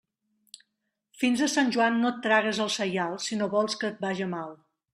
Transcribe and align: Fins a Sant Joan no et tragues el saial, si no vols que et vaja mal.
Fins 1.23 1.43
a 1.45 1.49
Sant 1.57 1.69
Joan 1.75 2.01
no 2.05 2.11
et 2.13 2.19
tragues 2.25 2.63
el 2.65 2.73
saial, 2.77 3.21
si 3.27 3.39
no 3.43 3.51
vols 3.55 3.77
que 3.85 3.93
et 3.95 4.05
vaja 4.07 4.31
mal. 4.37 4.57